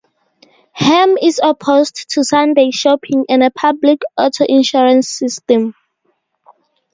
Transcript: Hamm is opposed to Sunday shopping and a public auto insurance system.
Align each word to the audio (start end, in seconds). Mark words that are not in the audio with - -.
Hamm 0.73 1.15
is 1.21 1.39
opposed 1.43 2.09
to 2.09 2.23
Sunday 2.23 2.71
shopping 2.71 3.23
and 3.29 3.43
a 3.43 3.51
public 3.51 4.01
auto 4.17 4.43
insurance 4.49 5.07
system. 5.07 5.75